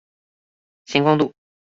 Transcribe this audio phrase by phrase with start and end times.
[0.87, 1.31] 新光路